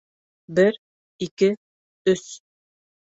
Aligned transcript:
Бер... 0.59 0.79
ике... 1.27 1.51
өс... 2.15 2.25